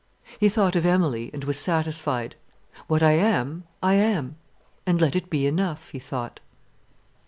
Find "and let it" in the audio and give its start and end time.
4.83-5.29